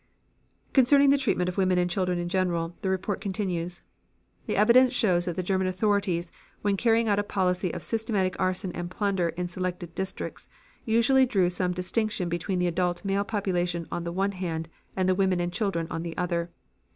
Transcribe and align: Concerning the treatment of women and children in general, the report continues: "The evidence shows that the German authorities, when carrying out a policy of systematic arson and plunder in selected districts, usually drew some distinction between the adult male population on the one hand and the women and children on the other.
Concerning 0.73 1.11
the 1.11 1.17
treatment 1.19 1.47
of 1.47 1.59
women 1.59 1.77
and 1.77 1.87
children 1.87 2.17
in 2.17 2.27
general, 2.27 2.75
the 2.81 2.89
report 2.89 3.21
continues: 3.21 3.83
"The 4.47 4.55
evidence 4.55 4.93
shows 4.95 5.25
that 5.25 5.35
the 5.35 5.43
German 5.43 5.67
authorities, 5.67 6.31
when 6.63 6.75
carrying 6.75 7.07
out 7.07 7.19
a 7.19 7.23
policy 7.23 7.71
of 7.71 7.83
systematic 7.83 8.35
arson 8.39 8.71
and 8.71 8.89
plunder 8.89 9.29
in 9.29 9.47
selected 9.47 9.93
districts, 9.93 10.49
usually 10.85 11.27
drew 11.27 11.51
some 11.51 11.71
distinction 11.71 12.29
between 12.29 12.57
the 12.57 12.65
adult 12.65 13.05
male 13.05 13.23
population 13.23 13.87
on 13.91 14.03
the 14.03 14.11
one 14.11 14.31
hand 14.31 14.69
and 14.95 15.07
the 15.07 15.13
women 15.13 15.39
and 15.39 15.53
children 15.53 15.85
on 15.91 16.01
the 16.01 16.17
other. 16.17 16.49